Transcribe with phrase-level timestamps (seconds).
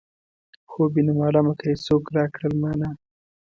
[0.71, 2.89] خوب وينم عالمه که یې څوک راکړل مانا.